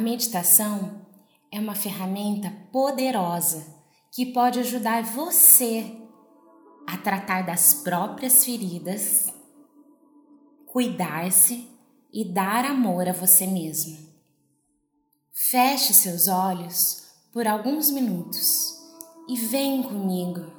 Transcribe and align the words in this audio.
A 0.00 0.02
meditação 0.02 1.06
é 1.52 1.60
uma 1.60 1.74
ferramenta 1.74 2.50
poderosa 2.72 3.66
que 4.10 4.32
pode 4.32 4.58
ajudar 4.58 5.02
você 5.02 5.94
a 6.86 6.96
tratar 6.96 7.42
das 7.42 7.74
próprias 7.74 8.42
feridas, 8.42 9.26
cuidar-se 10.64 11.68
e 12.10 12.24
dar 12.24 12.64
amor 12.64 13.10
a 13.10 13.12
você 13.12 13.46
mesmo. 13.46 13.98
Feche 15.34 15.92
seus 15.92 16.28
olhos 16.28 17.04
por 17.30 17.46
alguns 17.46 17.90
minutos 17.90 18.72
e 19.28 19.36
vem 19.36 19.82
comigo. 19.82 20.50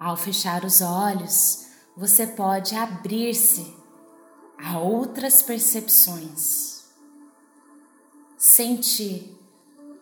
Ao 0.00 0.16
fechar 0.16 0.64
os 0.64 0.80
olhos, 0.80 1.66
você 1.94 2.26
pode 2.28 2.74
abrir-se 2.74 3.76
a 4.56 4.78
outras 4.78 5.42
percepções. 5.42 6.79
Sentir 8.40 9.38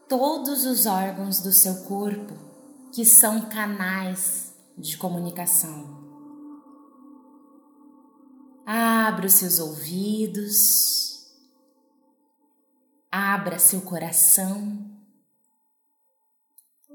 todos 0.08 0.64
os 0.64 0.86
órgãos 0.86 1.40
do 1.40 1.52
seu 1.52 1.82
corpo 1.86 2.34
que 2.94 3.04
são 3.04 3.48
canais 3.48 4.54
de 4.76 4.96
comunicação. 4.96 6.06
Abra 8.64 9.26
os 9.26 9.32
seus 9.32 9.58
ouvidos, 9.58 11.26
abra 13.10 13.58
seu 13.58 13.80
coração, 13.80 14.88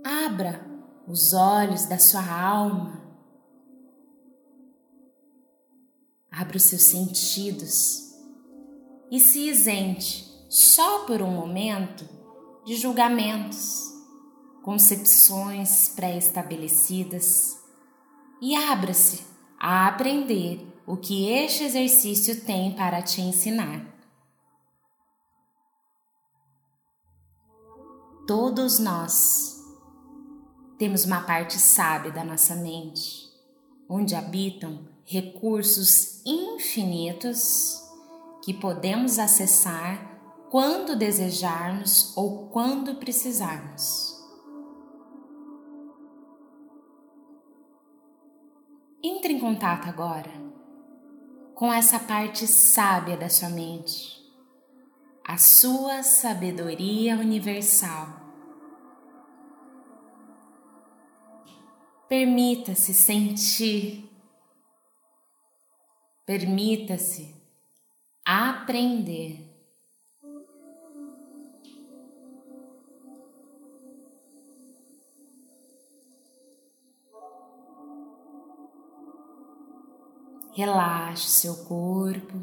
abra 0.01 0.65
os 1.05 1.33
olhos 1.33 1.83
da 1.87 1.99
sua 1.99 2.25
alma, 2.25 3.01
abra 6.31 6.55
os 6.55 6.63
seus 6.63 6.83
sentidos. 6.83 8.13
E 9.11 9.19
se 9.19 9.49
isente 9.49 10.32
só 10.53 10.99
por 11.05 11.19
um 11.19 11.31
momento 11.31 12.07
de 12.63 12.75
julgamentos, 12.75 13.91
concepções 14.61 15.89
pré-estabelecidas 15.89 17.57
e 18.39 18.55
abra-se 18.55 19.25
a 19.59 19.87
aprender 19.87 20.63
o 20.85 20.95
que 20.95 21.27
este 21.27 21.63
exercício 21.63 22.45
tem 22.45 22.71
para 22.75 23.01
te 23.01 23.19
ensinar. 23.19 23.83
Todos 28.27 28.77
nós 28.77 29.59
temos 30.77 31.03
uma 31.03 31.21
parte 31.21 31.57
sábia 31.57 32.11
da 32.11 32.23
nossa 32.23 32.53
mente, 32.53 33.27
onde 33.89 34.13
habitam 34.13 34.87
recursos 35.03 36.21
infinitos 36.23 37.81
que 38.45 38.53
podemos 38.53 39.17
acessar 39.17 40.12
quando 40.53 40.95
desejarmos 40.95 42.15
ou 42.15 42.47
quando 42.49 42.93
precisarmos. 42.97 44.23
Entre 49.03 49.33
em 49.33 49.39
contato 49.39 49.89
agora 49.89 50.29
com 51.55 51.73
essa 51.73 51.97
parte 51.97 52.45
sábia 52.45 53.17
da 53.17 53.29
sua 53.29 53.49
mente, 53.49 54.23
a 55.27 55.39
sua 55.39 56.03
sabedoria 56.03 57.15
universal. 57.15 58.09
Permita-se 62.07 62.93
sentir, 62.93 64.07
permita-se 66.27 67.35
aprender. 68.23 69.42
Relaxe 80.55 81.29
seu 81.29 81.65
corpo. 81.65 82.37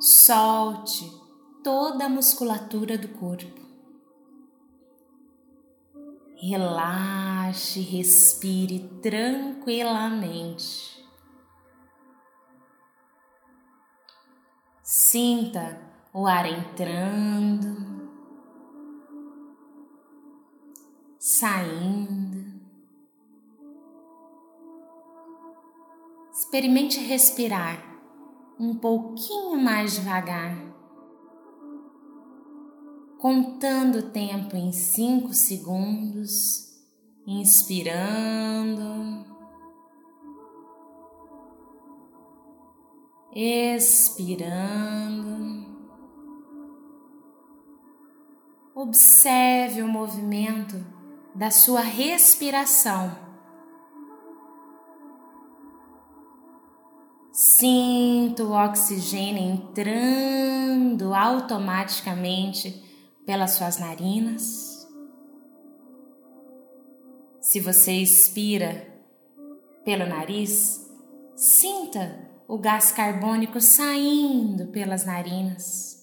Solte 0.00 1.12
toda 1.62 2.06
a 2.06 2.08
musculatura 2.08 2.96
do 2.96 3.08
corpo. 3.08 3.60
Relaxe, 6.40 7.80
respire 7.80 8.88
tranquilamente. 9.02 11.04
Sinta 14.82 15.78
o 16.14 16.26
ar 16.26 16.46
entrando, 16.46 18.08
saindo. 21.18 22.27
Experimente 26.48 26.98
respirar 27.00 27.78
um 28.58 28.74
pouquinho 28.74 29.62
mais 29.62 29.96
devagar, 29.96 30.56
contando 33.18 33.98
o 33.98 34.10
tempo 34.10 34.56
em 34.56 34.72
cinco 34.72 35.34
segundos, 35.34 36.74
inspirando, 37.26 39.26
expirando. 43.34 44.08
Observe 48.74 49.82
o 49.82 49.86
movimento 49.86 50.82
da 51.34 51.50
sua 51.50 51.82
respiração 51.82 53.27
Sinto 57.40 58.46
o 58.46 58.52
oxigênio 58.52 59.40
entrando 59.40 61.14
automaticamente 61.14 62.82
pelas 63.24 63.52
suas 63.52 63.78
narinas. 63.78 64.88
Se 67.40 67.60
você 67.60 67.92
expira 67.92 68.92
pelo 69.84 70.04
nariz, 70.04 70.90
sinta 71.36 72.28
o 72.48 72.58
gás 72.58 72.90
carbônico 72.90 73.60
saindo 73.60 74.72
pelas 74.72 75.06
narinas. 75.06 75.96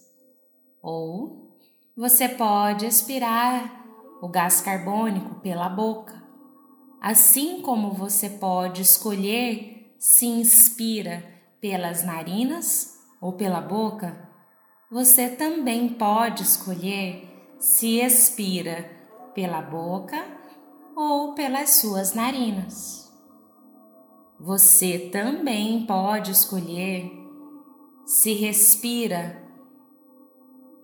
Ou 0.81 1.59
você 1.97 2.29
pode 2.29 2.85
expirar 2.85 3.85
o 4.21 4.29
gás 4.29 4.61
carbônico 4.61 5.41
pela 5.41 5.67
boca, 5.67 6.15
assim 7.01 7.61
como 7.61 7.91
você 7.91 8.29
pode 8.29 8.81
escolher 8.81 9.74
se 10.07 10.27
inspira 10.27 11.23
pelas 11.59 12.05
narinas 12.05 12.95
ou 13.19 13.33
pela 13.33 13.59
boca, 13.59 14.29
você 14.91 15.27
também 15.27 15.89
pode 15.89 16.43
escolher 16.43 17.55
se 17.57 18.01
expira 18.01 18.87
pela 19.33 19.63
boca 19.63 20.23
ou 20.95 21.33
pelas 21.33 21.77
suas 21.77 22.13
narinas. 22.13 23.11
Você 24.39 25.09
também 25.11 25.87
pode 25.87 26.29
escolher 26.29 27.11
se 28.05 28.31
respira 28.33 29.43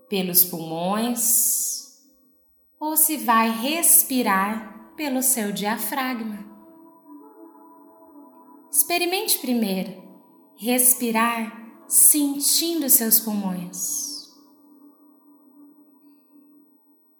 pelos 0.10 0.44
pulmões 0.44 2.02
ou 2.80 2.98
se 2.98 3.18
vai 3.18 3.52
respirar 3.52 4.94
pelo 4.98 5.22
seu 5.22 5.52
diafragma. 5.52 6.51
Experimente 8.72 9.38
primeiro 9.40 10.02
respirar 10.56 11.62
sentindo 11.90 12.90
seus 12.90 13.20
pulmões. 13.20 14.32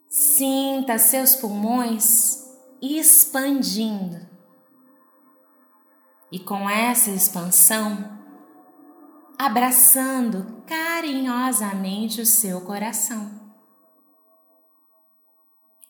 Sinta 0.08 0.96
seus 0.96 1.36
pulmões 1.36 2.38
expandindo. 2.80 4.26
E 6.30 6.40
com 6.40 6.70
essa 6.70 7.10
expansão, 7.10 8.18
abraçando 9.38 10.62
carinhosamente 10.66 12.22
o 12.22 12.26
seu 12.26 12.62
coração. 12.62 13.30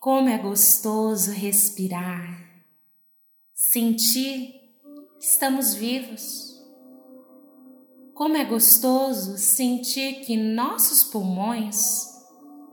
Como 0.00 0.28
é 0.28 0.38
gostoso 0.38 1.30
respirar, 1.30 2.66
sentir 3.54 4.61
estamos 5.22 5.72
vivos. 5.72 6.60
Como 8.12 8.36
é 8.36 8.44
gostoso 8.44 9.38
sentir 9.38 10.24
que 10.24 10.36
nossos 10.36 11.04
pulmões 11.04 12.08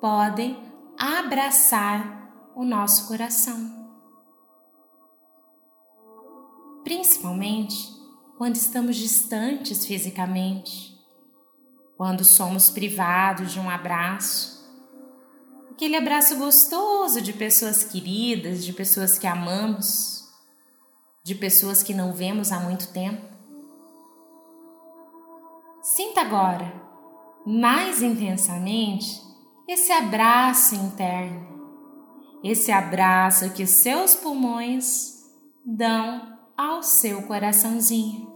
podem 0.02 0.58
abraçar 0.98 2.52
o 2.56 2.66
nosso 2.66 3.08
coração. 3.08 3.78
Principalmente 6.84 7.78
quando 8.36 8.56
estamos 8.56 8.96
distantes 8.96 9.86
fisicamente, 9.86 10.98
quando 11.96 12.26
somos 12.26 12.70
privados 12.72 13.52
de 13.52 13.60
um 13.60 13.70
abraço, 13.70 14.68
aquele 15.70 15.96
abraço 15.96 16.36
gostoso 16.38 17.22
de 17.22 17.32
pessoas 17.32 17.84
queridas, 17.84 18.66
de 18.66 18.74
pessoas 18.74 19.20
que 19.20 19.28
amamos, 19.28 20.19
de 21.30 21.36
pessoas 21.36 21.84
que 21.84 21.94
não 21.94 22.12
vemos 22.12 22.52
há 22.52 22.60
muito 22.60 22.92
tempo. 22.92 23.22
Sinta 25.80 26.22
agora, 26.22 26.74
mais 27.46 28.02
intensamente, 28.02 29.22
esse 29.68 29.92
abraço 29.92 30.74
interno, 30.74 31.48
esse 32.44 32.72
abraço 32.72 33.54
que 33.54 33.68
seus 33.68 34.16
pulmões 34.16 35.24
dão 35.64 36.36
ao 36.58 36.82
seu 36.82 37.22
coraçãozinho. 37.22 38.28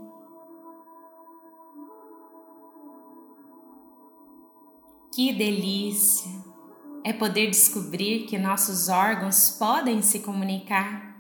Que 5.11 5.33
delícia 5.33 6.31
é 7.03 7.11
poder 7.11 7.49
descobrir 7.49 8.27
que 8.27 8.37
nossos 8.37 8.87
órgãos 8.87 9.49
podem 9.49 10.03
se 10.03 10.19
comunicar, 10.19 11.12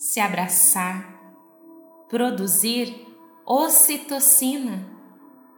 se 0.00 0.18
abraçar, 0.18 1.20
produzir 2.08 3.06
ocitocina, 3.44 4.88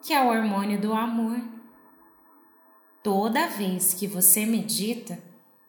que 0.03 0.13
é 0.13 0.21
o 0.21 0.31
hormônio 0.31 0.81
do 0.81 0.93
amor. 0.93 1.41
Toda 3.05 3.47
vez 3.47 3.95
que 3.95 4.09
você 4.09 4.45
medita, 4.45 5.23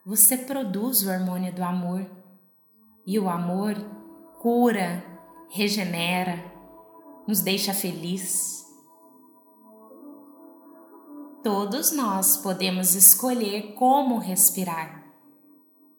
você 0.03 0.35
produz 0.35 1.03
o 1.03 1.11
hormônio 1.11 1.53
do 1.53 1.63
amor. 1.63 2.09
E 3.05 3.19
o 3.19 3.29
amor 3.29 3.75
cura, 4.39 5.05
regenera, 5.51 6.43
nos 7.27 7.41
deixa 7.41 7.75
feliz. 7.75 8.65
Todos 11.43 11.91
nós 11.91 12.37
podemos 12.37 12.95
escolher 12.95 13.75
como 13.75 14.17
respirar. 14.17 15.02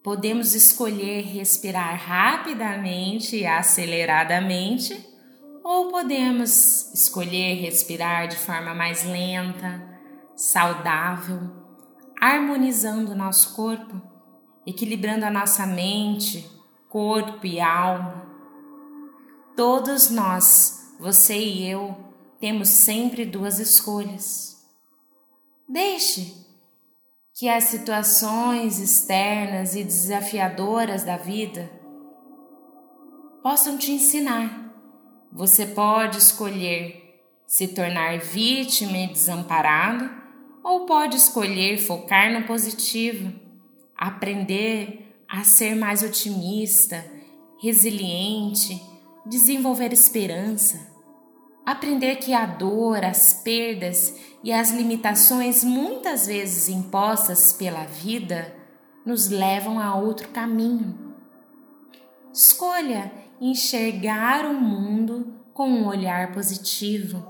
Podemos 0.04 0.54
escolher 0.54 1.22
respirar 1.22 1.96
rapidamente 1.96 3.36
e 3.36 3.46
aceleradamente, 3.46 4.94
ou 5.64 5.90
podemos 5.90 6.92
escolher 6.94 7.54
respirar 7.54 8.28
de 8.28 8.36
forma 8.36 8.74
mais 8.74 9.02
lenta, 9.02 9.82
saudável, 10.36 11.50
harmonizando 12.20 13.12
o 13.12 13.16
nosso 13.16 13.56
corpo, 13.56 14.00
equilibrando 14.66 15.24
a 15.24 15.30
nossa 15.30 15.66
mente, 15.66 16.48
corpo 16.88 17.46
e 17.46 17.58
alma. 17.58 18.26
Todos 19.56 20.10
nós, 20.10 20.94
você 21.00 21.38
e 21.38 21.66
eu, 21.66 21.96
temos 22.38 22.68
sempre 22.68 23.24
duas 23.24 23.58
escolhas 23.58 24.54
Deixe 25.66 26.43
que 27.36 27.48
as 27.48 27.64
situações 27.64 28.78
externas 28.78 29.74
e 29.74 29.82
desafiadoras 29.82 31.02
da 31.02 31.16
vida 31.16 31.68
possam 33.42 33.76
te 33.76 33.90
ensinar. 33.90 34.72
Você 35.32 35.66
pode 35.66 36.18
escolher 36.18 37.02
se 37.44 37.68
tornar 37.68 38.20
vítima 38.20 38.96
e 38.98 39.08
desamparado, 39.08 40.08
ou 40.62 40.86
pode 40.86 41.16
escolher 41.16 41.76
focar 41.76 42.32
no 42.32 42.46
positivo, 42.46 43.32
aprender 43.96 45.24
a 45.28 45.42
ser 45.42 45.74
mais 45.74 46.04
otimista, 46.04 47.04
resiliente, 47.60 48.80
desenvolver 49.26 49.92
esperança. 49.92 50.93
Aprender 51.64 52.16
que 52.16 52.34
a 52.34 52.44
dor, 52.44 53.04
as 53.04 53.32
perdas 53.42 54.14
e 54.42 54.52
as 54.52 54.70
limitações 54.70 55.64
muitas 55.64 56.26
vezes 56.26 56.68
impostas 56.68 57.52
pela 57.52 57.84
vida 57.84 58.54
nos 59.04 59.28
levam 59.28 59.78
a 59.78 59.94
outro 59.94 60.28
caminho. 60.28 61.14
Escolha 62.32 63.12
enxergar 63.40 64.44
o 64.44 64.54
mundo 64.54 65.40
com 65.54 65.68
um 65.68 65.86
olhar 65.86 66.32
positivo, 66.32 67.24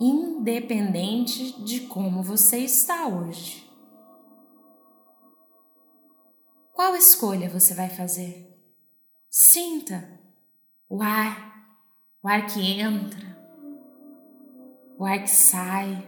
independente 0.00 1.62
de 1.62 1.80
como 1.80 2.22
você 2.22 2.58
está 2.58 3.06
hoje. 3.06 3.70
Qual 6.72 6.96
escolha 6.96 7.50
você 7.50 7.74
vai 7.74 7.90
fazer? 7.90 8.48
Sinta 9.28 10.18
o 10.88 11.02
ar, 11.02 11.76
o 12.22 12.28
ar 12.28 12.46
que 12.46 12.80
entra, 12.80 13.29
o 15.00 15.06
ar 15.06 15.22
que 15.22 15.30
sai. 15.30 16.06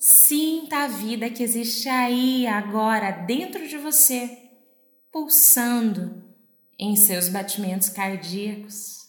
Sinta 0.00 0.78
a 0.78 0.88
vida 0.88 1.30
que 1.30 1.44
existe 1.44 1.88
aí 1.88 2.44
agora 2.44 3.12
dentro 3.12 3.68
de 3.68 3.78
você, 3.78 4.36
pulsando 5.12 6.24
em 6.76 6.96
seus 6.96 7.28
batimentos 7.28 7.88
cardíacos. 7.88 9.06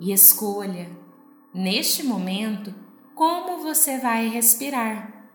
E 0.00 0.12
escolha, 0.12 0.90
neste 1.54 2.02
momento, 2.02 2.74
como 3.14 3.62
você 3.62 3.98
vai 3.98 4.26
respirar. 4.28 5.30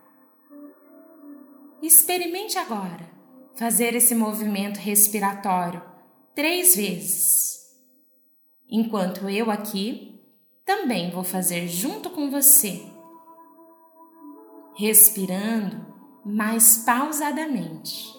Experimente 1.82 2.58
agora 2.58 3.10
fazer 3.56 3.96
esse 3.96 4.14
movimento 4.14 4.76
respiratório 4.78 5.82
três 6.36 6.76
vezes. 6.76 7.60
Enquanto 8.70 9.30
eu 9.30 9.50
aqui 9.50 10.13
também 10.66 11.12
vou 11.12 11.24
fazer 11.24 11.68
junto 11.68 12.10
com 12.10 12.30
você, 12.30 12.86
respirando 14.76 15.86
mais 16.26 16.78
pausadamente, 16.80 18.14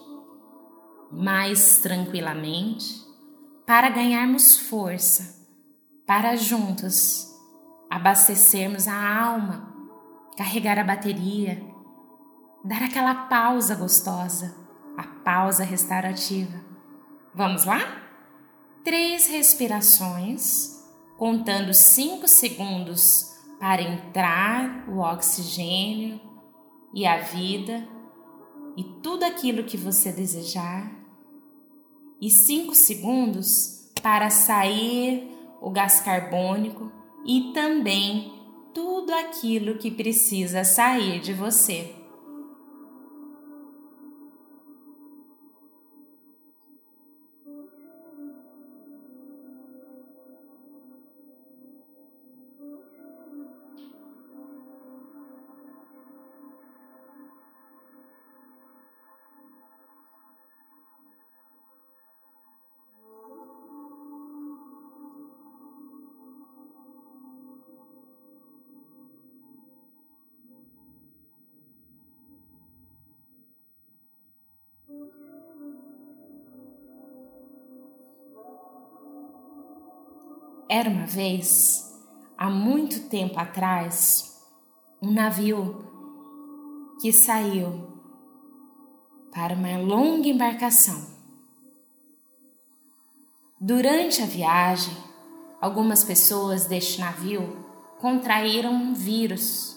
mais 1.11 1.79
tranquilamente, 1.79 3.03
para 3.67 3.89
ganharmos 3.89 4.59
força, 4.59 5.43
para 6.07 6.37
juntos 6.37 7.33
abastecermos 7.91 8.87
a 8.87 9.23
alma, 9.23 9.73
carregar 10.37 10.79
a 10.79 10.85
bateria, 10.85 11.65
dar 12.65 12.83
aquela 12.83 13.15
pausa 13.27 13.75
gostosa, 13.75 14.55
a 14.99 15.03
pausa 15.03 15.65
restaurativa. 15.65 16.61
Vamos 17.35 17.65
lá? 17.65 17.81
Três 18.85 19.29
respirações 19.29 20.74
contando 21.17 21.73
5 21.73 22.27
segundos 22.27 23.33
para 23.59 23.83
entrar 23.83 24.89
o 24.89 24.99
oxigênio 24.99 26.21
e 26.93 27.07
a 27.07 27.19
vida 27.19 27.87
e 28.77 28.85
tudo 29.03 29.25
aquilo 29.25 29.65
que 29.65 29.77
você 29.77 30.11
desejar, 30.11 30.93
e 32.21 32.31
5 32.31 32.75
segundos 32.75 33.91
para 34.03 34.31
sair 34.31 35.31
o 35.61 35.71
gás 35.71 36.01
carbônico 36.01 36.91
e 37.25 37.53
também 37.53 38.33
tudo 38.73 39.13
aquilo 39.13 39.79
que 39.79 39.91
precisa 39.91 40.65
sair 40.65 41.21
de 41.21 41.33
você. 41.33 42.04
Era 80.69 80.89
uma 80.89 81.07
vez, 81.07 81.95
há 82.39 82.49
muito 82.49 83.09
tempo 83.09 83.39
atrás, 83.39 84.43
um 85.01 85.13
navio 85.13 85.85
que 87.01 87.13
saiu 87.13 87.87
para 89.31 89.55
uma 89.55 89.77
longa 89.77 90.27
embarcação. 90.27 91.07
Durante 93.61 94.23
a 94.23 94.27
viagem, 94.27 94.97
algumas 95.61 96.03
pessoas 96.03 96.65
deste 96.67 96.99
navio 97.01 97.65
contraíram 97.99 98.73
um 98.73 98.95
vírus. 98.95 99.77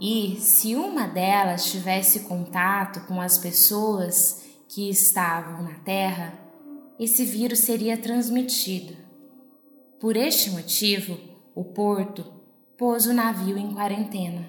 E 0.00 0.36
se 0.40 0.74
uma 0.74 1.06
delas 1.06 1.70
tivesse 1.70 2.20
contato 2.20 3.06
com 3.06 3.20
as 3.20 3.36
pessoas 3.36 4.42
que 4.68 4.88
estavam 4.88 5.62
na 5.62 5.74
Terra, 5.80 6.32
esse 6.98 7.24
vírus 7.24 7.58
seria 7.58 7.96
transmitido. 7.96 9.01
Por 10.02 10.16
este 10.16 10.50
motivo, 10.50 11.16
o 11.54 11.62
porto 11.62 12.24
pôs 12.76 13.06
o 13.06 13.12
navio 13.12 13.56
em 13.56 13.72
quarentena. 13.72 14.44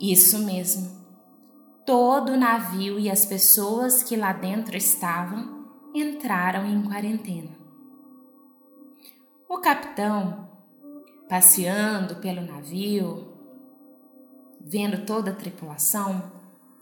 Isso 0.00 0.40
mesmo. 0.40 0.90
Todo 1.86 2.32
o 2.32 2.36
navio 2.36 2.98
e 2.98 3.08
as 3.08 3.24
pessoas 3.24 4.02
que 4.02 4.16
lá 4.16 4.32
dentro 4.32 4.76
estavam 4.76 5.68
entraram 5.94 6.66
em 6.66 6.82
quarentena. 6.82 7.52
O 9.48 9.58
capitão, 9.58 10.50
passeando 11.28 12.16
pelo 12.16 12.40
navio, 12.40 13.28
vendo 14.60 15.06
toda 15.06 15.30
a 15.30 15.36
tripulação, 15.36 16.32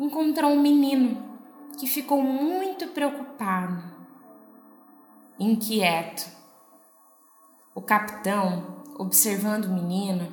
encontrou 0.01 0.53
um 0.53 0.63
menino 0.63 1.39
que 1.79 1.87
ficou 1.87 2.23
muito 2.23 2.89
preocupado, 2.89 3.85
inquieto. 5.39 6.41
O 7.75 7.81
capitão, 7.81 8.83
observando 8.99 9.65
o 9.65 9.73
menino, 9.73 10.29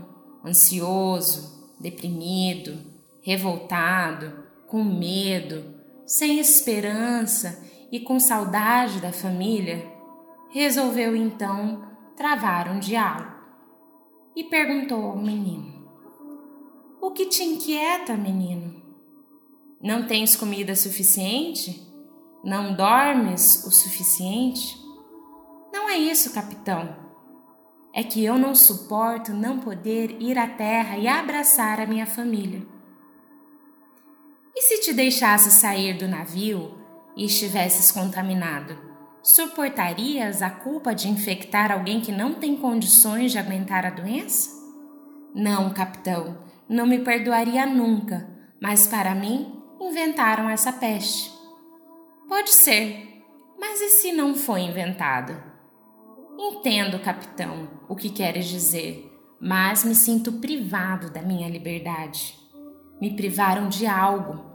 ansioso, 0.46 1.74
deprimido, 1.79 2.77
revoltado, 3.22 4.43
com 4.67 4.84
medo, 4.84 5.63
sem 6.05 6.39
esperança 6.39 7.63
e 7.91 8.00
com 8.00 8.19
saudade 8.19 9.00
da 9.00 9.13
família, 9.13 9.89
resolveu 10.50 11.15
então 11.15 11.84
travar 12.17 12.69
um 12.69 12.79
diálogo 12.79 13.31
e 14.36 14.43
perguntou 14.43 15.03
ao 15.05 15.17
menino: 15.17 15.89
O 17.01 17.12
que 17.12 17.27
te 17.27 17.43
inquieta, 17.43 18.17
menino? 18.17 18.79
Não 19.81 20.05
tens 20.05 20.36
comida 20.36 20.75
suficiente? 20.75 21.88
Não 22.43 22.75
dormes 22.75 23.65
o 23.65 23.72
suficiente? 23.72 24.77
Não 25.72 25.89
é 25.89 25.98
isso, 25.98 26.34
capitão. 26.34 27.08
É 27.93 28.03
que 28.03 28.24
eu 28.24 28.38
não 28.38 28.53
suporto 28.53 29.34
não 29.34 29.60
poder 29.60 30.22
ir 30.22 30.38
à 30.38 30.48
terra 30.48 30.98
e 30.98 31.08
abraçar 31.08 31.79
a 31.79 31.86
minha 31.86 32.05
família. 32.05 32.62
E 34.55 34.62
se 34.62 34.81
te 34.81 34.93
deixasse 34.93 35.51
sair 35.51 35.98
do 35.98 36.08
navio 36.08 36.77
e 37.15 37.25
estivesses 37.25 37.91
contaminado, 37.91 38.77
suportarias 39.24 40.41
a 40.41 40.50
culpa 40.50 40.93
de 40.93 41.08
infectar 41.08 41.72
alguém 41.72 42.01
que 42.01 42.12
não 42.12 42.34
tem 42.34 42.55
condições 42.55 43.31
de 43.31 43.38
aguentar 43.38 43.86
a 43.86 43.89
doença? 43.89 44.50
Não, 45.34 45.69
capitão, 45.72 46.43
não 46.67 46.86
me 46.86 47.00
perdoaria 47.00 47.65
nunca, 47.65 48.29
mas 48.62 48.88
para 48.88 49.15
mim 49.15 49.60
inventaram 49.79 50.50
essa 50.50 50.74
peste. 50.74 51.31
Pode 52.27 52.51
ser, 52.51 53.24
mas 53.60 53.81
e 53.81 53.89
se 53.89 54.12
não 54.12 54.36
foi 54.36 54.62
inventado? 54.62 55.49
Entendo, 56.41 57.00
capitão, 57.00 57.67
o 57.89 57.96
que 57.96 58.10
queres 58.10 58.46
dizer, 58.46 59.12
mas 59.41 59.84
me 59.84 59.93
sinto 59.93 60.39
privado 60.39 61.12
da 61.12 61.22
minha 61.22 61.50
liberdade. 61.50 62.34
Me 63.01 63.13
privaram 63.13 63.67
de 63.67 63.86
algo. 63.86 64.46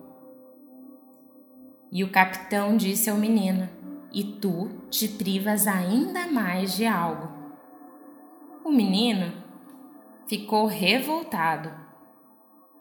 E 1.93 2.03
o 2.03 2.11
capitão 2.11 2.77
disse 2.77 3.11
ao 3.11 3.19
menino: 3.19 3.69
E 4.11 4.25
tu 4.25 4.71
te 4.91 5.07
privas 5.07 5.67
ainda 5.67 6.27
mais 6.27 6.75
de 6.75 6.87
algo. 6.87 7.29
O 8.65 8.71
menino 8.71 9.31
ficou 10.27 10.67
revoltado 10.67 11.85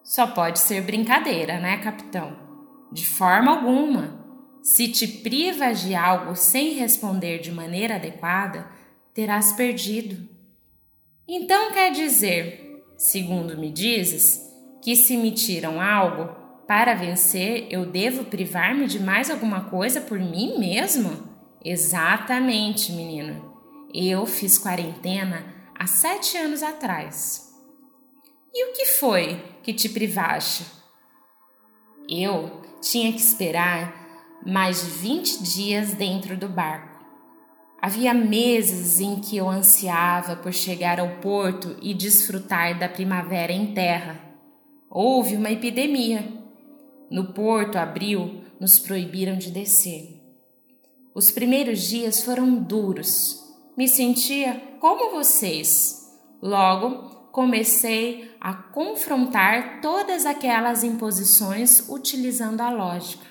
só 0.04 0.28
pode 0.28 0.60
ser 0.60 0.82
brincadeira, 0.82 1.60
né, 1.60 1.78
capitão? 1.78 2.36
De 2.92 3.08
forma 3.08 3.52
alguma. 3.52 4.22
Se 4.62 4.90
te 4.90 5.08
privas 5.08 5.82
de 5.82 5.96
algo 5.96 6.36
sem 6.36 6.74
responder 6.74 7.40
de 7.40 7.52
maneira 7.54 7.96
adequada, 7.96 8.68
terás 9.14 9.54
perdido. 9.54 10.28
Então 11.28 11.72
quer 11.72 11.92
dizer, 11.92 12.84
segundo 12.98 13.58
me 13.58 13.72
dizes, 13.72 14.42
que 14.82 14.96
se 14.96 15.16
me 15.16 15.32
tiram 15.32 15.80
algo, 15.80 16.36
para 16.68 16.94
vencer 16.94 17.68
eu 17.70 17.86
devo 17.86 18.26
privar-me 18.26 18.88
de 18.88 19.00
mais 19.00 19.30
alguma 19.30 19.70
coisa 19.70 20.02
por 20.02 20.20
mim 20.20 20.58
mesmo? 20.58 21.30
Exatamente, 21.64 22.92
menino. 22.92 23.54
Eu 23.94 24.26
fiz 24.26 24.58
quarentena 24.58 25.46
há 25.78 25.86
sete 25.86 26.38
anos 26.38 26.64
atrás. 26.64 27.54
E 28.54 28.66
o 28.70 28.74
que 28.74 28.86
foi 28.86 29.42
que 29.64 29.74
te 29.74 29.88
privaste? 29.90 30.66
Eu 32.10 32.62
tinha 32.82 33.12
que 33.12 33.20
esperar 33.20 34.42
mais 34.46 34.84
de 34.84 34.92
20 34.92 35.44
dias 35.44 35.94
dentro 35.94 36.36
do 36.36 36.50
barco. 36.50 36.93
Havia 37.84 38.14
meses 38.14 39.02
em 39.02 39.20
que 39.20 39.36
eu 39.36 39.50
ansiava 39.50 40.38
por 40.38 40.54
chegar 40.54 41.02
ao 41.02 41.18
porto 41.18 41.76
e 41.82 41.94
desfrutar 41.94 42.80
da 42.80 42.88
primavera 42.88 43.52
em 43.52 43.74
terra. 43.74 44.18
Houve 44.90 45.36
uma 45.36 45.52
epidemia. 45.52 46.26
No 47.12 47.34
porto 47.34 47.76
abril, 47.76 48.42
nos 48.58 48.80
proibiram 48.80 49.38
de 49.38 49.52
descer. 49.52 50.18
Os 51.14 51.30
primeiros 51.30 51.82
dias 51.82 52.24
foram 52.24 52.56
duros. 52.56 53.54
Me 53.76 53.86
sentia 53.90 54.64
como 54.80 55.12
vocês. 55.12 56.10
Logo, 56.42 57.10
comecei 57.34 58.32
a 58.40 58.54
confrontar 58.54 59.82
todas 59.82 60.26
aquelas 60.26 60.86
imposições 60.86 61.90
utilizando 61.90 62.62
a 62.62 62.70
lógica. 62.70 63.28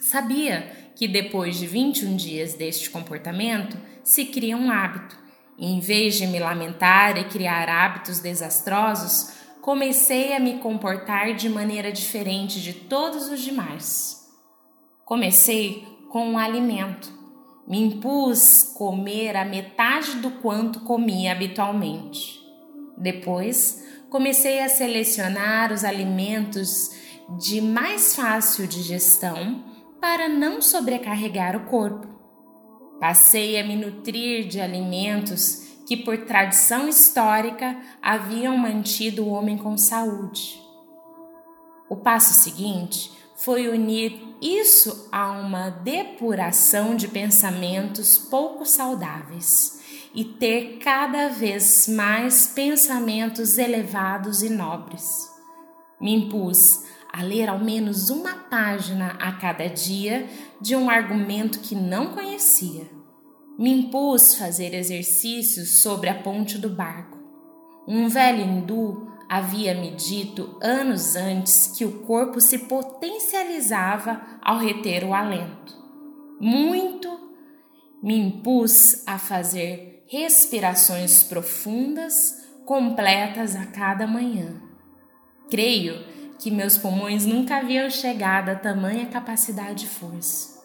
Sabia 0.00 0.83
que 0.94 1.08
depois 1.08 1.56
de 1.56 1.66
21 1.66 2.16
dias 2.16 2.54
deste 2.54 2.90
comportamento 2.90 3.76
se 4.02 4.26
cria 4.26 4.56
um 4.56 4.70
hábito. 4.70 5.16
E 5.58 5.66
em 5.66 5.80
vez 5.80 6.16
de 6.16 6.26
me 6.26 6.38
lamentar 6.38 7.16
e 7.16 7.24
criar 7.24 7.68
hábitos 7.68 8.20
desastrosos, 8.20 9.32
comecei 9.60 10.34
a 10.34 10.40
me 10.40 10.58
comportar 10.58 11.34
de 11.34 11.48
maneira 11.48 11.90
diferente 11.90 12.60
de 12.60 12.72
todos 12.72 13.28
os 13.28 13.40
demais. 13.40 14.28
Comecei 15.04 15.84
com 16.10 16.30
um 16.30 16.38
alimento. 16.38 17.12
Me 17.66 17.78
impus 17.78 18.62
comer 18.76 19.36
a 19.36 19.44
metade 19.44 20.16
do 20.16 20.30
quanto 20.30 20.80
comia 20.80 21.32
habitualmente. 21.32 22.40
Depois, 22.96 23.82
comecei 24.10 24.60
a 24.60 24.68
selecionar 24.68 25.72
os 25.72 25.82
alimentos 25.82 26.90
de 27.38 27.60
mais 27.60 28.14
fácil 28.14 28.66
digestão 28.66 29.73
para 30.04 30.28
não 30.28 30.60
sobrecarregar 30.60 31.56
o 31.56 31.64
corpo. 31.64 32.06
Passei 33.00 33.58
a 33.58 33.64
me 33.64 33.74
nutrir 33.74 34.46
de 34.46 34.60
alimentos 34.60 35.62
que, 35.86 35.96
por 35.96 36.26
tradição 36.26 36.86
histórica, 36.86 37.74
haviam 38.02 38.54
mantido 38.54 39.24
o 39.24 39.30
homem 39.30 39.56
com 39.56 39.78
saúde. 39.78 40.62
O 41.88 41.96
passo 41.96 42.34
seguinte 42.34 43.12
foi 43.34 43.66
unir 43.66 44.20
isso 44.42 45.08
a 45.10 45.30
uma 45.30 45.70
depuração 45.70 46.94
de 46.94 47.08
pensamentos 47.08 48.18
pouco 48.18 48.66
saudáveis 48.66 49.80
e 50.14 50.22
ter 50.22 50.80
cada 50.80 51.28
vez 51.28 51.88
mais 51.88 52.46
pensamentos 52.46 53.56
elevados 53.56 54.42
e 54.42 54.50
nobres. 54.50 55.32
Me 55.98 56.14
impus 56.14 56.84
a 57.14 57.22
ler 57.22 57.48
ao 57.48 57.60
menos 57.60 58.10
uma 58.10 58.34
página 58.34 59.16
a 59.20 59.30
cada 59.30 59.68
dia 59.68 60.26
de 60.60 60.74
um 60.74 60.90
argumento 60.90 61.60
que 61.60 61.76
não 61.76 62.08
conhecia. 62.08 62.90
Me 63.56 63.70
impus 63.70 64.34
fazer 64.34 64.74
exercícios 64.74 65.78
sobre 65.78 66.08
a 66.08 66.20
ponte 66.20 66.58
do 66.58 66.68
barco. 66.68 67.16
Um 67.86 68.08
velho 68.08 68.40
hindu 68.40 69.06
havia 69.28 69.76
me 69.76 69.92
dito 69.92 70.58
anos 70.60 71.14
antes 71.14 71.68
que 71.68 71.84
o 71.84 72.00
corpo 72.00 72.40
se 72.40 72.58
potencializava 72.58 74.20
ao 74.42 74.58
reter 74.58 75.04
o 75.04 75.14
alento. 75.14 75.72
Muito 76.40 77.30
me 78.02 78.18
impus 78.18 79.06
a 79.06 79.18
fazer 79.18 80.04
respirações 80.08 81.22
profundas, 81.22 82.44
completas 82.66 83.54
a 83.54 83.66
cada 83.66 84.04
manhã. 84.04 84.60
Creio 85.48 86.13
que 86.38 86.50
meus 86.50 86.76
pulmões 86.76 87.24
nunca 87.24 87.58
haviam 87.58 87.88
chegado 87.90 88.50
a 88.50 88.54
tamanha 88.54 89.06
capacidade 89.06 89.86
e 89.86 89.88
força. 89.88 90.62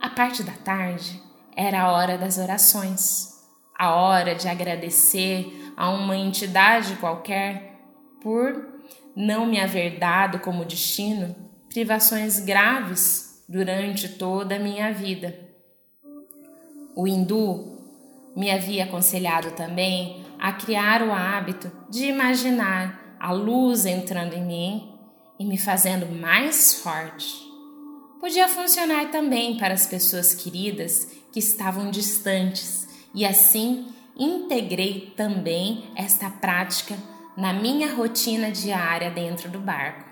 A 0.00 0.10
parte 0.10 0.42
da 0.42 0.52
tarde 0.52 1.20
era 1.56 1.82
a 1.82 1.92
hora 1.92 2.18
das 2.18 2.38
orações, 2.38 3.32
a 3.78 3.94
hora 3.94 4.34
de 4.34 4.48
agradecer 4.48 5.72
a 5.76 5.90
uma 5.90 6.16
entidade 6.16 6.96
qualquer 6.96 7.80
por 8.20 8.74
não 9.14 9.46
me 9.46 9.60
haver 9.60 9.98
dado 9.98 10.40
como 10.40 10.64
destino 10.64 11.34
privações 11.68 12.40
graves 12.40 13.44
durante 13.48 14.08
toda 14.08 14.56
a 14.56 14.58
minha 14.58 14.92
vida. 14.92 15.38
O 16.96 17.06
hindu 17.06 17.74
me 18.36 18.50
havia 18.50 18.84
aconselhado 18.84 19.50
também 19.52 20.24
a 20.38 20.52
criar 20.52 21.02
o 21.02 21.12
hábito 21.12 21.70
de 21.90 22.06
imaginar 22.06 23.03
a 23.24 23.32
luz 23.32 23.86
entrando 23.86 24.34
em 24.34 24.44
mim 24.44 24.92
e 25.38 25.46
me 25.46 25.56
fazendo 25.56 26.04
mais 26.14 26.74
forte. 26.74 27.42
Podia 28.20 28.46
funcionar 28.48 29.10
também 29.10 29.56
para 29.56 29.72
as 29.72 29.86
pessoas 29.86 30.34
queridas 30.34 31.10
que 31.32 31.38
estavam 31.38 31.90
distantes 31.90 32.86
e 33.14 33.24
assim 33.24 33.86
integrei 34.14 35.14
também 35.16 35.84
esta 35.96 36.28
prática 36.28 36.98
na 37.34 37.50
minha 37.50 37.94
rotina 37.94 38.50
diária 38.50 39.10
dentro 39.10 39.48
do 39.48 39.58
barco. 39.58 40.04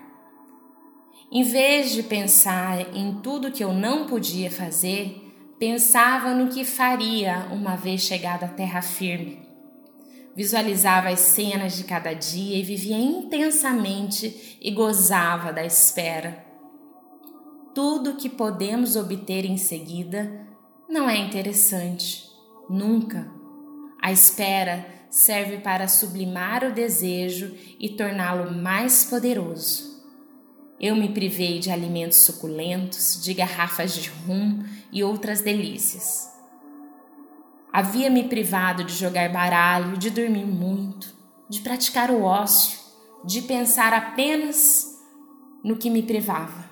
Em 1.31 1.43
vez 1.43 1.91
de 1.91 2.01
pensar 2.01 2.95
em 2.95 3.19
tudo 3.21 3.51
que 3.51 3.63
eu 3.63 3.71
não 3.71 4.07
podia 4.07 4.49
fazer, 4.49 5.55
pensava 5.59 6.33
no 6.33 6.47
que 6.47 6.65
faria 6.65 7.47
uma 7.51 7.75
vez 7.75 8.01
chegada 8.01 8.47
à 8.47 8.49
terra 8.49 8.81
firme. 8.81 9.52
Visualizava 10.35 11.09
as 11.09 11.19
cenas 11.19 11.75
de 11.77 11.83
cada 11.83 12.13
dia 12.13 12.57
e 12.57 12.63
vivia 12.63 12.97
intensamente 12.97 14.57
e 14.59 14.71
gozava 14.71 15.53
da 15.53 15.63
espera. 15.63 16.43
Tudo 17.75 18.15
que 18.15 18.29
podemos 18.29 18.95
obter 18.95 19.45
em 19.45 19.57
seguida 19.57 20.47
não 20.89 21.09
é 21.09 21.17
interessante, 21.17 22.23
nunca. 22.69 23.31
A 24.01 24.11
espera 24.11 24.85
serve 25.09 25.57
para 25.57 25.87
sublimar 25.87 26.63
o 26.63 26.73
desejo 26.73 27.55
e 27.79 27.89
torná-lo 27.89 28.51
mais 28.51 29.05
poderoso. 29.05 30.03
Eu 30.79 30.95
me 30.95 31.09
privei 31.09 31.59
de 31.59 31.69
alimentos 31.69 32.17
suculentos, 32.17 33.21
de 33.23 33.33
garrafas 33.33 33.93
de 33.93 34.09
rum 34.09 34.63
e 34.91 35.03
outras 35.03 35.41
delícias. 35.41 36.32
Havia 37.73 38.07
me 38.07 38.29
privado 38.29 38.83
de 38.83 38.93
jogar 38.93 39.31
baralho, 39.31 39.97
de 39.97 40.11
dormir 40.11 40.45
muito, 40.45 41.11
de 41.49 41.59
praticar 41.59 42.11
o 42.11 42.21
ócio, 42.21 42.77
de 43.25 43.41
pensar 43.41 43.91
apenas 43.91 44.95
no 45.63 45.75
que 45.75 45.89
me 45.89 46.03
privava. 46.03 46.69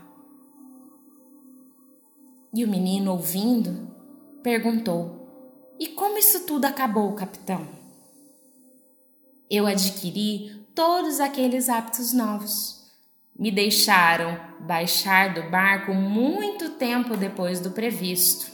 E 2.54 2.64
o 2.64 2.68
menino, 2.68 3.14
ouvindo, 3.14 3.90
perguntou: 4.44 5.74
E 5.80 5.88
como 5.88 6.20
isso 6.20 6.46
tudo 6.46 6.66
acabou, 6.66 7.14
capitão? 7.14 7.68
Eu 9.50 9.66
adquiri 9.66 10.68
todos 10.76 11.20
aqueles 11.20 11.68
hábitos 11.68 12.14
novos 12.14 12.82
me 13.36 13.50
deixaram 13.50 14.40
baixar 14.60 15.34
do 15.34 15.50
barco 15.50 15.96
muito 15.96 16.72
tempo 16.72 17.18
depois 17.18 17.60
do 17.60 17.72
previsto. 17.72 18.51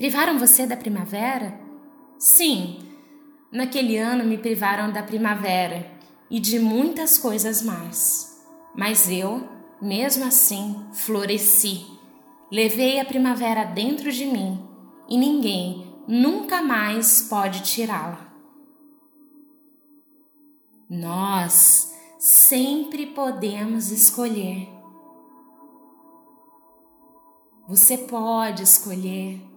Privaram 0.00 0.38
você 0.38 0.66
da 0.66 0.78
primavera? 0.78 1.60
Sim, 2.18 2.78
naquele 3.52 3.98
ano 3.98 4.24
me 4.24 4.38
privaram 4.38 4.90
da 4.90 5.02
primavera 5.02 5.92
e 6.30 6.40
de 6.40 6.58
muitas 6.58 7.18
coisas 7.18 7.60
mais. 7.60 8.42
Mas 8.74 9.10
eu, 9.10 9.46
mesmo 9.78 10.24
assim, 10.24 10.86
floresci. 10.94 11.84
Levei 12.50 12.98
a 12.98 13.04
primavera 13.04 13.64
dentro 13.64 14.10
de 14.10 14.24
mim 14.24 14.66
e 15.06 15.18
ninguém 15.18 15.94
nunca 16.08 16.62
mais 16.62 17.20
pode 17.28 17.62
tirá-la. 17.62 18.26
Nós 20.88 21.94
sempre 22.18 23.04
podemos 23.04 23.90
escolher. 23.90 24.66
Você 27.68 27.98
pode 27.98 28.62
escolher 28.62 29.49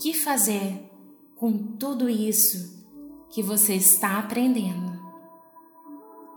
que 0.00 0.14
fazer 0.14 0.90
com 1.36 1.76
tudo 1.76 2.08
isso 2.08 2.84
que 3.30 3.42
você 3.42 3.74
está 3.74 4.18
aprendendo, 4.18 4.98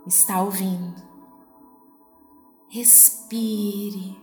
está 0.06 0.42
ouvindo. 0.42 1.02
Respire, 2.70 4.18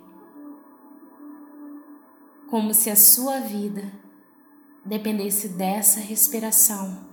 como 2.49 2.75
se 2.75 2.91
a 2.91 2.97
sua 2.97 3.41
vida 3.41 3.93
dependesse 4.85 5.49
dessa 5.49 6.01
respiração 6.01 7.11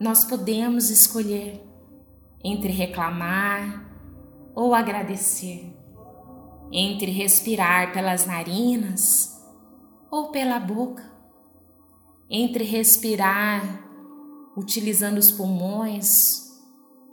nós 0.00 0.24
podemos 0.24 0.88
escolher 0.88 1.62
entre 2.42 2.72
reclamar 2.72 3.86
ou 4.54 4.74
agradecer, 4.74 5.76
entre 6.72 7.10
respirar 7.10 7.92
pelas 7.92 8.24
narinas 8.24 9.38
ou 10.10 10.30
pela 10.30 10.58
boca, 10.58 11.04
entre 12.30 12.64
respirar 12.64 13.84
utilizando 14.56 15.18
os 15.18 15.30
pulmões 15.30 16.48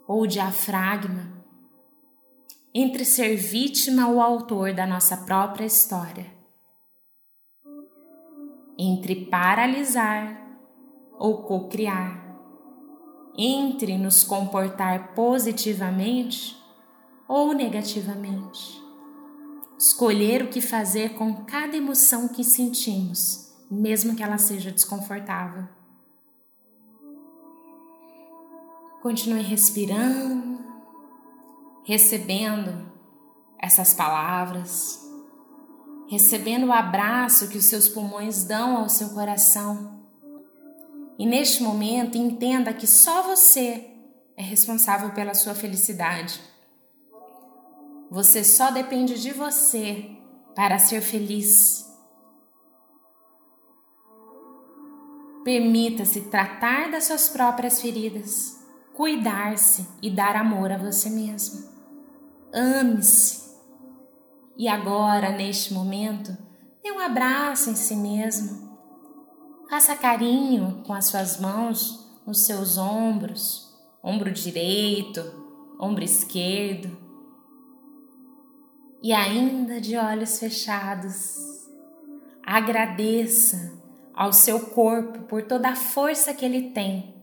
ou 0.07 0.21
o 0.21 0.27
diafragma, 0.27 1.43
entre 2.73 3.03
ser 3.03 3.35
vítima 3.35 4.07
ou 4.07 4.21
autor 4.21 4.73
da 4.73 4.85
nossa 4.85 5.17
própria 5.17 5.65
história, 5.65 6.31
entre 8.77 9.25
paralisar 9.25 10.45
ou 11.19 11.43
cocriar 11.43 12.27
entre 13.37 13.97
nos 13.97 14.23
comportar 14.23 15.13
positivamente 15.13 16.57
ou 17.27 17.53
negativamente. 17.53 18.83
Escolher 19.77 20.41
o 20.41 20.49
que 20.49 20.59
fazer 20.59 21.13
com 21.13 21.45
cada 21.45 21.77
emoção 21.77 22.27
que 22.27 22.43
sentimos, 22.43 23.46
mesmo 23.69 24.15
que 24.15 24.23
ela 24.23 24.37
seja 24.37 24.71
desconfortável. 24.71 25.67
Continue 29.01 29.41
respirando, 29.41 30.59
recebendo 31.85 32.91
essas 33.59 33.93
palavras, 33.93 34.99
recebendo 36.09 36.67
o 36.67 36.73
abraço 36.73 37.49
que 37.49 37.57
os 37.57 37.65
seus 37.65 37.87
pulmões 37.87 38.43
dão 38.43 38.77
ao 38.77 38.89
seu 38.89 39.09
coração 39.09 39.97
e 41.17 41.25
neste 41.25 41.63
momento, 41.63 42.17
entenda 42.17 42.71
que 42.73 42.85
só 42.85 43.23
você 43.23 43.89
é 44.35 44.43
responsável 44.43 45.11
pela 45.11 45.33
sua 45.33 45.55
felicidade. 45.55 46.39
Você 48.11 48.43
só 48.43 48.69
depende 48.69 49.19
de 49.19 49.31
você 49.31 50.11
para 50.55 50.77
ser 50.77 51.01
feliz. 51.01 51.86
Permita-se 55.47 56.23
tratar 56.23 56.91
das 56.91 57.05
suas 57.05 57.29
próprias 57.29 57.79
feridas, 57.81 58.61
cuidar-se 58.93 59.87
e 60.01 60.11
dar 60.11 60.35
amor 60.35 60.73
a 60.73 60.77
você 60.77 61.09
mesmo. 61.09 61.69
Ame-se. 62.53 63.47
E 64.57 64.67
agora, 64.67 65.31
neste 65.31 65.73
momento, 65.73 66.35
dê 66.83 66.91
um 66.91 66.99
abraço 66.99 67.69
em 67.69 67.75
si 67.75 67.95
mesmo 67.95 68.67
Faça 69.69 69.97
carinho 69.97 70.81
com 70.85 70.93
as 70.93 71.07
suas 71.07 71.39
mãos 71.39 72.05
nos 72.25 72.45
seus 72.45 72.77
ombros, 72.77 73.69
ombro 74.01 74.31
direito, 74.31 75.21
ombro 75.77 76.05
esquerdo. 76.05 76.97
E 79.03 79.11
ainda 79.11 79.81
de 79.81 79.97
olhos 79.97 80.39
fechados, 80.39 81.35
agradeça 82.45 83.76
ao 84.17 84.33
seu 84.33 84.59
corpo 84.59 85.19
por 85.23 85.43
toda 85.43 85.69
a 85.69 85.75
força 85.75 86.33
que 86.33 86.43
ele 86.43 86.71
tem. 86.71 87.15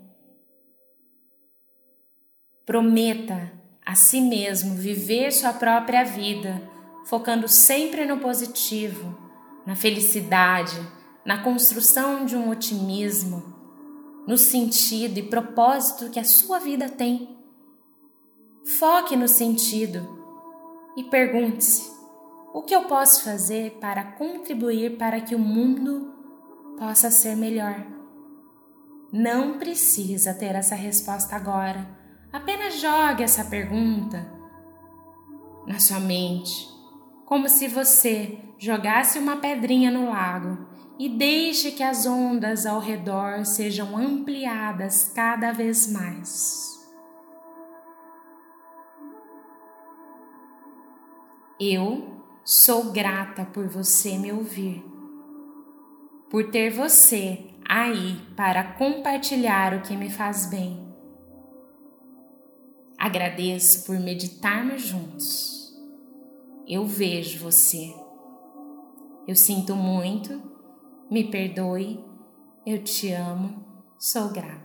Prometa 2.65 3.53
a 3.85 3.95
si 3.95 4.21
mesmo 4.21 4.75
viver 4.75 5.31
sua 5.33 5.53
própria 5.53 6.05
vida, 6.05 6.63
focando 7.05 7.47
sempre 7.49 8.07
no 8.07 8.19
positivo, 8.19 9.19
na 9.67 9.77
felicidade 9.77 10.81
na 11.25 11.43
construção 11.43 12.27
de 12.27 12.37
um 12.37 12.51
otimismo, 12.51 13.43
no 14.27 14.37
sentido 14.37 15.19
e 15.19 15.23
propósito 15.23 16.11
que 16.11 16.21
a 16.21 16.25
sua 16.25 16.59
vida 16.59 16.89
tem. 16.89 17.39
Foque 18.79 19.17
no 19.17 19.27
sentido 19.27 20.07
e 20.97 21.05
pergunte-se: 21.05 21.91
o 22.53 22.63
que 22.63 22.75
eu 22.75 22.83
posso 22.83 23.25
fazer 23.25 23.79
para 23.81 24.05
contribuir 24.13 24.99
para 24.99 25.21
que 25.21 25.35
o 25.35 25.39
mundo 25.39 26.14
possa 26.79 27.11
ser 27.11 27.37
melhor? 27.37 27.87
Não 29.13 29.59
precisa 29.59 30.35
ter 30.35 30.55
essa 30.55 30.75
resposta 30.75 31.37
agora. 31.37 31.87
Apenas 32.33 32.81
jogue 32.81 33.23
essa 33.23 33.45
pergunta 33.45 34.27
na 35.67 35.79
sua 35.79 36.01
mente, 36.01 36.69
como 37.25 37.49
se 37.49 37.69
você 37.69 38.39
jogasse 38.59 39.19
uma 39.19 39.37
pedrinha 39.37 39.91
no 39.91 40.11
lago 40.11 40.67
e 40.99 41.09
deixe 41.09 41.73
que 41.73 41.83
as 41.83 42.07
ondas 42.07 42.67
ao 42.67 42.81
redor 42.81 43.45
sejam 43.45 43.97
ampliadas 43.97 45.13
cada 45.15 45.53
vez 45.53 45.91
mais. 45.91 46.75
Eu 51.59 52.21
sou 52.45 52.93
grata 52.93 53.45
por 53.45 53.69
você 53.69 54.19
me 54.19 54.33
ouvir, 54.33 54.85
por 56.31 56.51
ter 56.51 56.71
você 56.71 57.45
aí 57.69 58.21
para 58.37 58.75
compartilhar 58.75 59.75
o 59.75 59.83
que 59.83 59.97
me 59.97 60.11
faz 60.11 60.47
bem. 60.47 60.87
Agradeço 62.99 63.85
por 63.87 63.99
meditarmos 63.99 64.83
juntos. 64.83 65.75
Eu 66.67 66.87
vejo 66.87 67.39
você. 67.39 67.95
Eu 69.27 69.35
sinto 69.35 69.75
muito 69.75 70.55
me 71.11 71.23
perdoe 71.23 72.03
Eu 72.67 72.83
te 72.83 73.13
amo, 73.13 73.63
sou 73.99 74.31
grata. 74.31 74.64